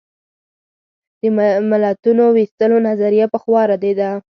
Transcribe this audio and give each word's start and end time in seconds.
د 1.21 1.23
ملتونو 1.71 2.23
وېستلو 2.35 2.77
نظریه 2.87 3.25
پخوا 3.33 3.61
ردېده. 3.71 4.09